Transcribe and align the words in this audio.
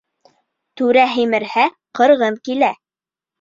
Түрә 0.81 1.03
һимерһә, 1.11 1.67
ҡырғын 2.01 2.41
килә. 2.51 2.73